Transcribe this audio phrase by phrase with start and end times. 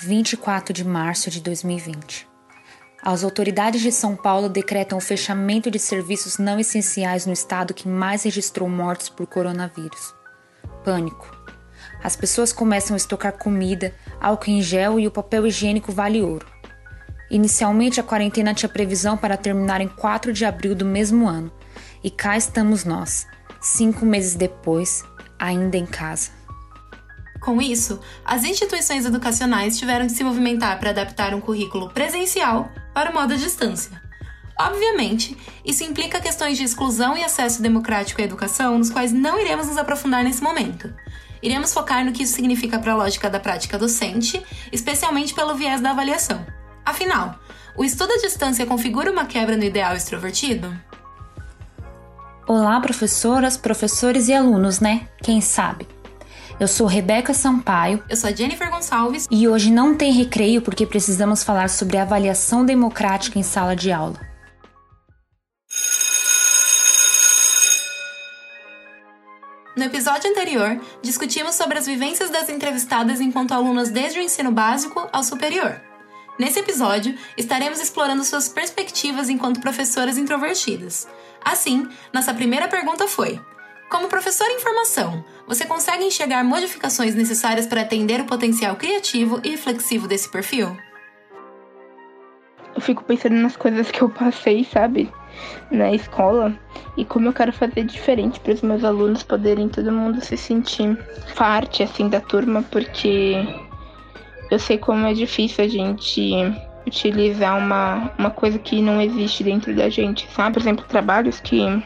[0.00, 2.28] 24 de março de 2020.
[3.02, 7.88] As autoridades de São Paulo decretam o fechamento de serviços não essenciais no estado que
[7.88, 10.14] mais registrou mortes por coronavírus.
[10.84, 11.28] Pânico.
[12.00, 16.46] As pessoas começam a estocar comida, álcool em gel e o papel higiênico vale ouro.
[17.28, 21.50] Inicialmente, a quarentena tinha previsão para terminar em 4 de abril do mesmo ano,
[22.04, 23.26] e cá estamos nós,
[23.60, 25.02] cinco meses depois,
[25.40, 26.37] ainda em casa.
[27.40, 33.10] Com isso, as instituições educacionais tiveram que se movimentar para adaptar um currículo presencial para
[33.10, 34.00] o modo à distância.
[34.58, 39.68] Obviamente, isso implica questões de exclusão e acesso democrático à educação, nos quais não iremos
[39.68, 40.92] nos aprofundar nesse momento.
[41.40, 45.80] Iremos focar no que isso significa para a lógica da prática docente, especialmente pelo viés
[45.80, 46.44] da avaliação.
[46.84, 47.38] Afinal,
[47.76, 50.76] o estudo à distância configura uma quebra no ideal extrovertido?
[52.48, 55.06] Olá, professoras, professores e alunos, né?
[55.22, 55.86] Quem sabe?
[56.60, 58.02] Eu sou Rebeca Sampaio.
[58.08, 59.28] Eu sou a Jennifer Gonçalves.
[59.30, 64.18] E hoje não tem recreio porque precisamos falar sobre avaliação democrática em sala de aula.
[69.76, 75.08] No episódio anterior, discutimos sobre as vivências das entrevistadas enquanto alunas desde o ensino básico
[75.12, 75.80] ao superior.
[76.40, 81.06] Nesse episódio, estaremos explorando suas perspectivas enquanto professoras introvertidas.
[81.44, 83.40] Assim, nossa primeira pergunta foi:
[83.88, 89.50] como professor em formação, você consegue enxergar modificações necessárias para atender o potencial criativo e
[89.50, 90.76] reflexivo desse perfil?
[92.74, 95.10] Eu fico pensando nas coisas que eu passei, sabe,
[95.70, 96.56] na escola
[96.96, 100.96] e como eu quero fazer diferente para os meus alunos poderem todo mundo se sentir
[101.34, 103.36] parte assim da turma, porque
[104.50, 106.32] eu sei como é difícil a gente
[106.86, 110.54] utilizar uma, uma coisa que não existe dentro da gente, sabe?
[110.54, 111.82] Por exemplo, trabalhos que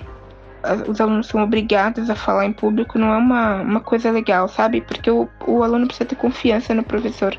[0.88, 4.80] os alunos são obrigados a falar em público não é uma, uma coisa legal, sabe?
[4.80, 7.38] Porque o, o aluno precisa ter confiança no professor,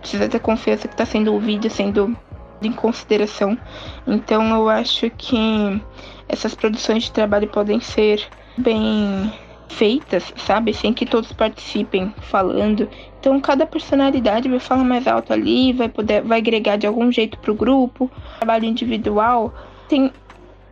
[0.00, 2.16] precisa ter confiança que está sendo ouvido, sendo
[2.62, 3.58] em consideração.
[4.06, 5.80] Então eu acho que
[6.28, 8.26] essas produções de trabalho podem ser
[8.56, 9.32] bem
[9.68, 10.72] feitas, sabe?
[10.72, 12.88] Sem que todos participem falando.
[13.20, 17.38] Então cada personalidade vai falar mais alto ali, vai poder, vai agregar de algum jeito
[17.38, 18.10] para o grupo.
[18.38, 19.52] Trabalho individual
[19.88, 20.12] tem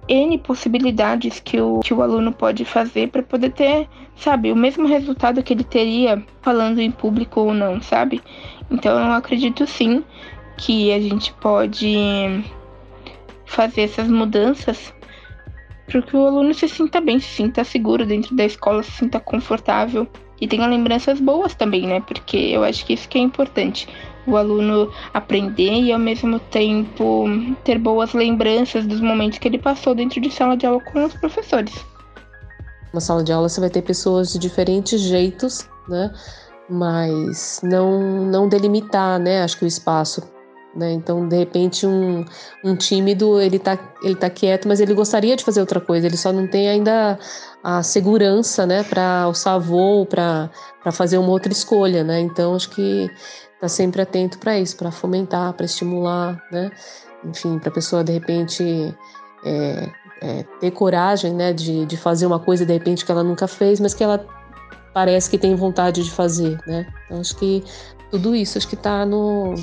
[0.08, 4.86] N possibilidades que o, que o aluno pode fazer para poder ter, sabe, o mesmo
[4.86, 8.20] resultado que ele teria falando em público ou não, sabe?
[8.70, 10.04] Então eu acredito sim
[10.56, 12.44] que a gente pode
[13.46, 14.92] fazer essas mudanças
[15.86, 19.20] para que o aluno se sinta bem, se sinta seguro dentro da escola, se sinta
[19.20, 20.08] confortável
[20.41, 22.00] e tenha lembranças boas também, né?
[22.00, 23.86] Porque eu acho que isso que é importante
[24.27, 27.27] o aluno aprender e ao mesmo tempo
[27.65, 31.15] ter boas lembranças dos momentos que ele passou dentro de sala de aula com os
[31.15, 31.75] professores.
[32.93, 36.12] Na sala de aula você vai ter pessoas de diferentes jeitos, né?
[36.69, 39.43] Mas não não delimitar, né?
[39.43, 40.22] Acho que o espaço
[40.75, 40.93] né?
[40.93, 42.25] Então, de repente, um,
[42.65, 46.16] um tímido, ele tá, ele tá quieto, mas ele gostaria de fazer outra coisa, ele
[46.16, 47.19] só não tem ainda
[47.62, 50.50] a segurança, né, para alçar voo, para
[50.93, 52.21] fazer uma outra escolha, né?
[52.21, 53.10] Então, acho que
[53.60, 56.71] tá sempre atento para isso, para fomentar, para estimular, né?
[57.25, 58.94] Enfim, para a pessoa, de repente,
[59.44, 59.89] é,
[60.21, 63.78] é, ter coragem, né, de, de fazer uma coisa, de repente, que ela nunca fez,
[63.78, 64.27] mas que ela
[64.93, 66.87] parece que tem vontade de fazer, né?
[67.06, 67.62] Então, acho que
[68.10, 69.54] tudo isso, acho que tá no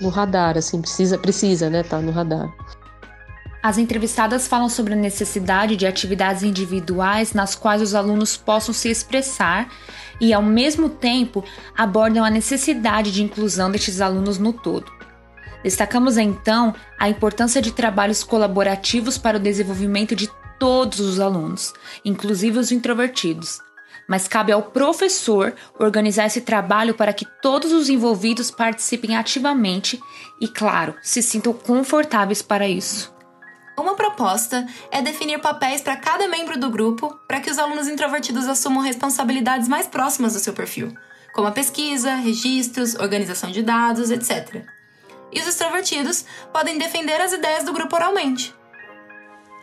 [0.00, 2.52] no radar, assim, precisa, precisa, né, tá no radar.
[3.62, 8.90] As entrevistadas falam sobre a necessidade de atividades individuais nas quais os alunos possam se
[8.90, 9.70] expressar
[10.20, 11.42] e, ao mesmo tempo,
[11.74, 14.92] abordam a necessidade de inclusão destes alunos no todo.
[15.62, 20.28] Destacamos então a importância de trabalhos colaborativos para o desenvolvimento de
[20.58, 21.72] todos os alunos,
[22.04, 23.60] inclusive os introvertidos,
[24.08, 30.00] mas cabe ao professor organizar esse trabalho para que todos os envolvidos participem ativamente
[30.40, 33.14] e, claro, se sintam confortáveis para isso.
[33.76, 38.46] Uma proposta é definir papéis para cada membro do grupo para que os alunos introvertidos
[38.46, 40.94] assumam responsabilidades mais próximas do seu perfil,
[41.32, 44.64] como a pesquisa, registros, organização de dados, etc.
[45.32, 48.54] E os extrovertidos podem defender as ideias do grupo oralmente.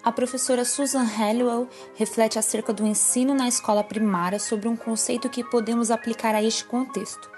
[0.04, 5.44] A professora Susan Halliwell reflete acerca do ensino na escola primária sobre um conceito que
[5.44, 7.30] podemos aplicar a este contexto.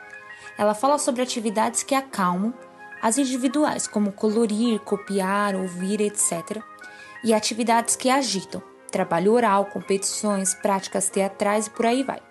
[0.58, 2.54] Ela fala sobre atividades que acalmam,
[3.02, 6.64] as individuais, como colorir, copiar, ouvir, etc.,
[7.22, 12.22] e atividades que agitam, trabalho oral, competições, práticas teatrais e por aí vai.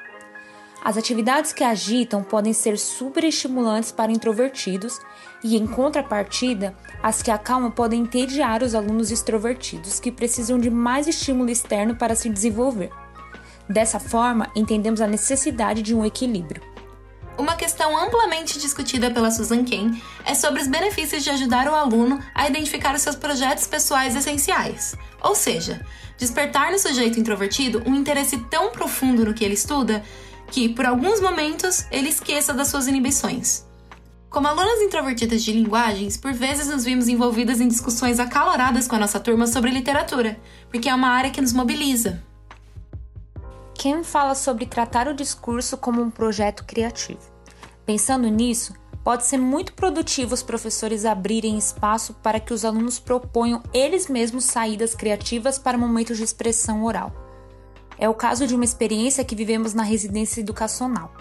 [0.84, 4.99] As atividades que agitam podem ser superestimulantes para introvertidos
[5.44, 11.06] e, em contrapartida, as que acalmam podem entediar os alunos extrovertidos que precisam de mais
[11.06, 12.90] estímulo externo para se desenvolver.
[13.69, 16.61] Dessa forma, entendemos a necessidade de um equilíbrio.
[17.38, 22.19] Uma questão amplamente discutida pela Susan Cain é sobre os benefícios de ajudar o aluno
[22.34, 25.81] a identificar os seus projetos pessoais essenciais, ou seja,
[26.19, 30.02] despertar no sujeito introvertido um interesse tão profundo no que ele estuda
[30.52, 33.64] que, por alguns momentos, ele esqueça das suas inibições.
[34.28, 38.99] Como alunas introvertidas de linguagens, por vezes nos vimos envolvidas em discussões acaloradas com a
[38.99, 40.38] nossa turma sobre literatura,
[40.70, 42.22] porque é uma área que nos mobiliza.
[43.75, 47.32] Kim fala sobre tratar o discurso como um projeto criativo.
[47.87, 53.62] Pensando nisso, pode ser muito produtivo os professores abrirem espaço para que os alunos proponham
[53.72, 57.21] eles mesmos saídas criativas para momentos de expressão oral.
[58.02, 61.14] É o caso de uma experiência que vivemos na residência educacional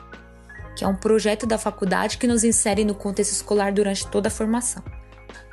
[0.76, 4.32] que é um projeto da faculdade que nos insere no contexto escolar durante toda a
[4.32, 4.84] formação.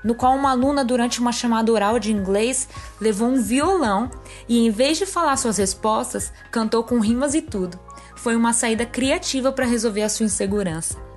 [0.04, 2.68] No qual uma aluna, durante uma chamada oral de inglês,
[3.00, 4.10] levou um violão
[4.48, 7.78] e, em vez de falar suas respostas, cantou com rimas e tudo.
[8.16, 11.07] Foi uma saída criativa para resolver a sua insegurança.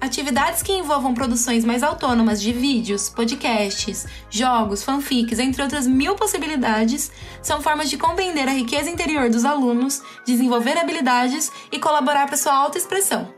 [0.00, 7.10] Atividades que envolvam produções mais autônomas de vídeos, podcasts, jogos, fanfics, entre outras mil possibilidades,
[7.42, 12.54] são formas de compreender a riqueza interior dos alunos, desenvolver habilidades e colaborar para sua
[12.54, 13.32] autoexpressão.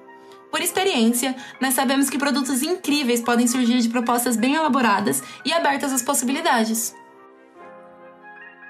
[0.51, 5.93] Por experiência, nós sabemos que produtos incríveis podem surgir de propostas bem elaboradas e abertas
[5.93, 6.95] às possibilidades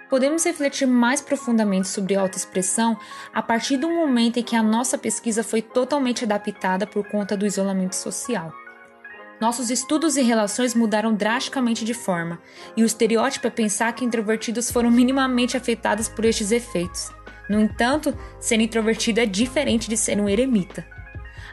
[0.08, 2.98] podemos refletir mais profundamente sobre autoexpressão
[3.32, 7.46] a partir do momento em que a nossa pesquisa foi totalmente adaptada por conta do
[7.46, 8.52] isolamento social.
[9.40, 12.38] Nossos estudos e relações mudaram drasticamente de forma,
[12.74, 17.10] e o estereótipo é pensar que introvertidos foram minimamente afetados por estes efeitos.
[17.48, 20.86] No entanto, ser introvertido é diferente de ser um eremita.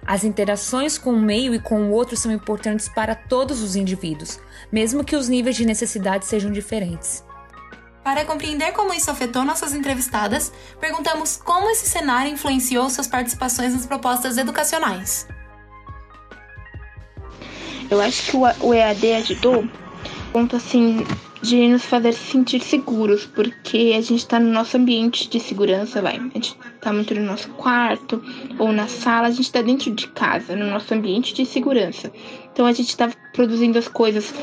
[0.05, 4.39] As interações com o meio e com o outro são importantes para todos os indivíduos,
[4.71, 7.23] mesmo que os níveis de necessidade sejam diferentes.
[8.03, 13.85] Para compreender como isso afetou nossas entrevistadas, perguntamos como esse cenário influenciou suas participações nas
[13.85, 15.25] propostas educacionais.
[17.89, 19.67] Eu acho que o EAD ajudou,
[20.31, 21.05] ponto assim,
[21.43, 26.15] de nos fazer sentir seguros, porque a gente está no nosso ambiente de segurança, vai.
[26.15, 28.23] A gente está muito no nosso quarto
[28.57, 32.11] ou na sala, a gente está dentro de casa, no nosso ambiente de segurança.
[32.51, 34.33] Então a gente está produzindo as coisas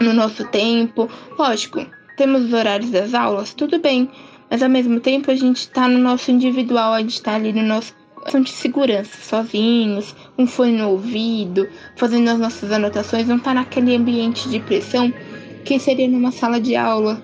[0.00, 1.10] no nosso tempo.
[1.36, 1.84] Lógico,
[2.20, 4.06] temos os horários das aulas, tudo bem,
[4.50, 7.62] mas ao mesmo tempo a gente está no nosso individual, a gente está ali no
[7.62, 7.94] nosso
[8.42, 14.50] de segurança, sozinhos, um fone no ouvido, fazendo as nossas anotações, não está naquele ambiente
[14.50, 15.10] de pressão
[15.64, 17.22] que seria numa sala de aula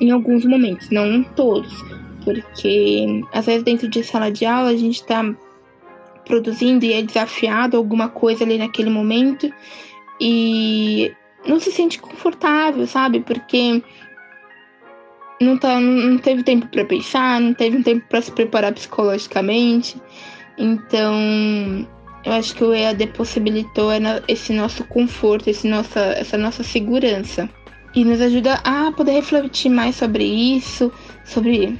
[0.00, 1.72] em alguns momentos, não em todos,
[2.24, 5.32] porque às vezes dentro de sala de aula a gente está
[6.24, 9.48] produzindo e é desafiado alguma coisa ali naquele momento.
[10.20, 11.12] E
[11.46, 13.20] não se sente confortável, sabe?
[13.20, 13.82] Porque
[15.40, 20.00] não, tá, não teve tempo para pensar, não teve tempo para se preparar psicologicamente.
[20.56, 21.86] Então,
[22.24, 23.90] eu acho que o EAD possibilitou
[24.26, 27.48] esse nosso conforto, esse nossa, essa nossa segurança.
[27.94, 30.92] E nos ajuda a poder refletir mais sobre isso,
[31.24, 31.78] sobre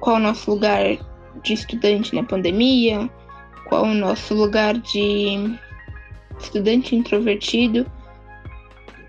[0.00, 0.84] qual o nosso lugar
[1.42, 3.08] de estudante na pandemia,
[3.68, 5.54] qual o nosso lugar de
[6.40, 7.86] estudante introvertido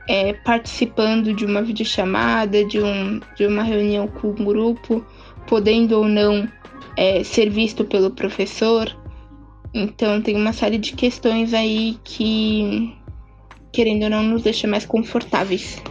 [0.07, 5.05] é, participando de uma videochamada, de, um, de uma reunião com um grupo,
[5.47, 6.47] podendo ou não
[6.97, 8.95] é, ser visto pelo professor.
[9.73, 12.95] Então tem uma série de questões aí que,
[13.71, 15.81] querendo ou não, nos deixa mais confortáveis.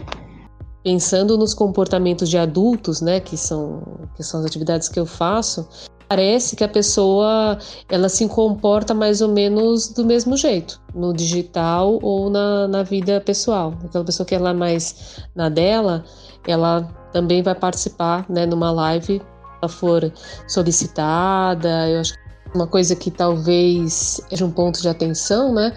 [0.83, 5.67] Pensando nos comportamentos de adultos, né, que são, que são as atividades que eu faço,
[6.09, 11.99] parece que a pessoa ela se comporta mais ou menos do mesmo jeito, no digital
[12.01, 13.75] ou na, na vida pessoal.
[13.85, 16.03] Aquela pessoa que ela é mais na dela,
[16.47, 16.81] ela
[17.13, 19.21] também vai participar né, numa live,
[19.61, 20.11] ela for
[20.47, 21.87] solicitada.
[21.87, 22.19] Eu acho que
[22.55, 25.71] uma coisa que talvez seja um ponto de atenção, né?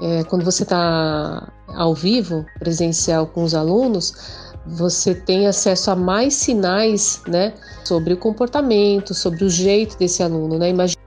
[0.00, 4.14] É, quando você está ao vivo, presencial com os alunos,
[4.66, 7.54] você tem acesso a mais sinais, né,
[7.84, 10.70] sobre o comportamento, sobre o jeito desse aluno, né?
[10.70, 11.00] Imagina...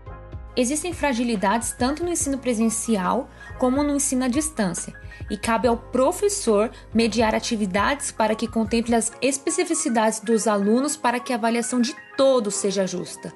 [0.56, 4.94] Existem fragilidades tanto no ensino presencial como no ensino à distância,
[5.30, 11.34] e cabe ao professor mediar atividades para que contemple as especificidades dos alunos para que
[11.34, 13.34] a avaliação de todos seja justa.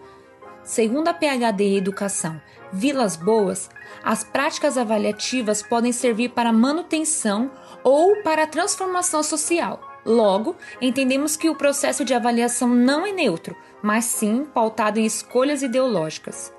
[0.63, 3.70] Segundo a PhD Educação Vilas Boas,
[4.01, 7.51] as práticas avaliativas podem servir para manutenção
[7.84, 14.05] ou para transformação social Logo, entendemos que o processo de avaliação não é neutro, mas
[14.05, 16.53] sim pautado em escolhas ideológicas.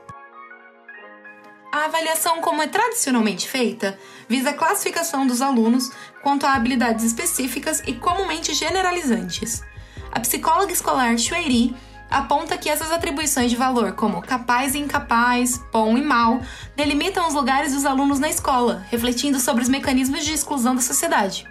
[1.70, 3.98] A avaliação, como é tradicionalmente feita,
[4.28, 5.90] visa a classificação dos alunos
[6.22, 9.60] quanto a habilidades específicas e comumente generalizantes.
[10.12, 11.74] A psicóloga escolar Shueri
[12.08, 16.40] aponta que essas atribuições de valor, como capaz e incapaz, bom e mal,
[16.76, 21.44] delimitam os lugares dos alunos na escola, refletindo sobre os mecanismos de exclusão da sociedade.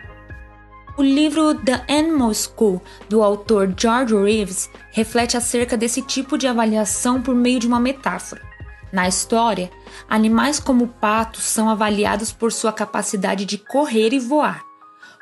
[0.96, 7.20] O livro The Animal School, do autor George Reeves, reflete acerca desse tipo de avaliação
[7.20, 8.42] por meio de uma metáfora.
[8.92, 9.72] Na história,
[10.08, 14.64] animais como patos são avaliados por sua capacidade de correr e voar,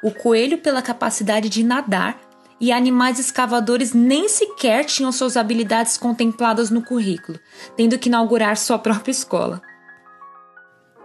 [0.04, 2.20] o coelho pela capacidade de nadar
[2.60, 7.40] e animais escavadores nem sequer tinham suas habilidades contempladas no currículo,
[7.78, 9.62] tendo que inaugurar sua própria escola.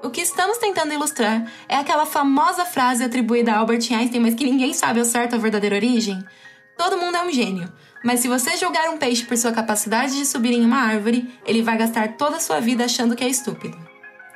[0.06, 4.44] O que estamos tentando ilustrar é aquela famosa frase atribuída a Albert Einstein, mas que
[4.44, 6.24] ninguém sabe ao certo a verdadeira origem.
[6.78, 7.72] Todo mundo é um gênio,
[8.04, 11.60] mas se você julgar um peixe por sua capacidade de subir em uma árvore, ele
[11.60, 13.76] vai gastar toda a sua vida achando que é estúpido.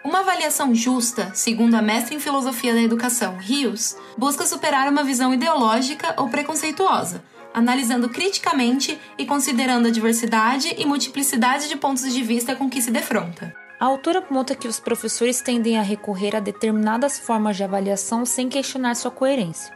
[0.04, 5.32] Uma avaliação justa, segundo a mestra em filosofia da educação, Rios, busca superar uma visão
[5.32, 7.22] ideológica ou preconceituosa,
[7.54, 12.90] analisando criticamente e considerando a diversidade e multiplicidade de pontos de vista com que se
[12.90, 13.54] defronta.
[13.80, 18.46] A autora aponta que os professores tendem a recorrer a determinadas formas de avaliação sem
[18.46, 19.74] questionar sua coerência.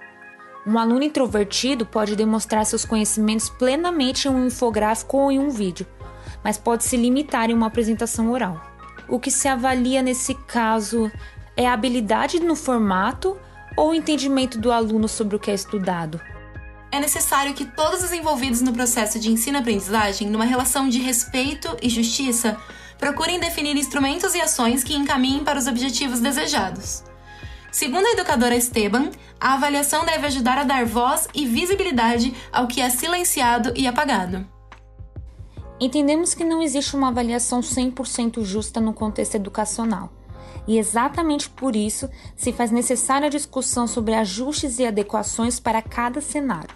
[0.66, 5.86] Um aluno introvertido pode demonstrar seus conhecimentos plenamente em um infográfico ou em um vídeo,
[6.42, 8.60] mas pode se limitar em uma apresentação oral.
[9.08, 11.10] O que se avalia nesse caso
[11.56, 13.38] é a habilidade no formato
[13.74, 16.20] ou o entendimento do aluno sobre o que é estudado.
[16.92, 21.88] É necessário que todos os envolvidos no processo de ensino-aprendizagem, numa relação de respeito e
[21.88, 22.58] justiça,
[22.98, 27.04] procurem definir instrumentos e ações que encaminhem para os objetivos desejados.
[27.70, 29.10] Segundo a educadora Esteban,
[29.40, 34.46] a avaliação deve ajudar a dar voz e visibilidade ao que é silenciado e apagado.
[35.80, 40.12] Entendemos que não existe uma avaliação 100% justa no contexto educacional.
[40.66, 46.20] E exatamente por isso se faz necessária a discussão sobre ajustes e adequações para cada
[46.20, 46.74] cenário.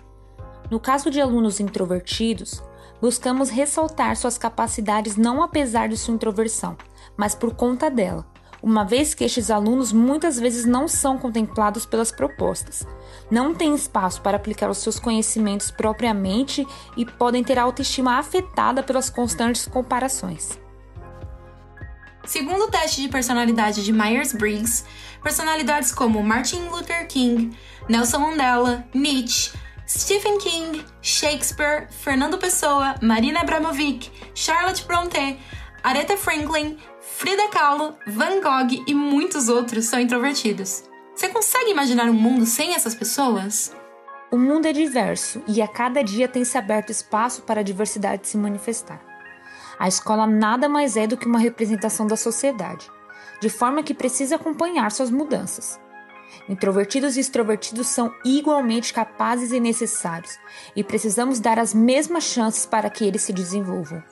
[0.71, 2.63] No caso de alunos introvertidos,
[3.00, 6.76] buscamos ressaltar suas capacidades não apesar de sua introversão,
[7.17, 8.26] mas por conta dela,
[8.62, 12.87] uma vez que estes alunos muitas vezes não são contemplados pelas propostas,
[13.31, 18.83] não têm espaço para aplicar os seus conhecimentos propriamente e podem ter a autoestima afetada
[18.83, 20.59] pelas constantes comparações.
[22.25, 24.85] Segundo o teste de personalidade de Myers-Briggs,
[25.23, 27.57] personalidades como Martin Luther King,
[27.88, 29.52] Nelson Mandela, Nietzsche,
[29.88, 35.38] Stephen King, Shakespeare, Fernando Pessoa, Marina Abramovic, Charlotte Brontë,
[35.83, 40.85] Aretha Franklin, Frida Kahlo, Van Gogh e muitos outros são introvertidos.
[41.14, 43.75] Você consegue imaginar um mundo sem essas pessoas?
[44.30, 48.28] O mundo é diverso e a cada dia tem se aberto espaço para a diversidade
[48.28, 49.00] se manifestar.
[49.78, 52.87] A escola nada mais é do que uma representação da sociedade,
[53.40, 55.80] de forma que precisa acompanhar suas mudanças.
[56.49, 60.38] Introvertidos e extrovertidos são igualmente capazes e necessários,
[60.75, 64.02] e precisamos dar as mesmas chances para que eles se desenvolvam.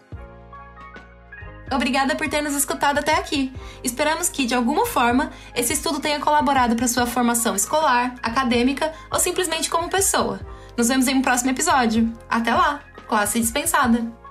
[1.72, 3.52] Obrigada por ter nos escutado até aqui.
[3.82, 9.18] Esperamos que, de alguma forma, esse estudo tenha colaborado para sua formação escolar, acadêmica ou
[9.18, 10.40] simplesmente como pessoa.
[10.76, 12.12] Nos vemos em um próximo episódio.
[12.28, 12.80] Até lá!
[13.08, 14.25] Classe dispensada!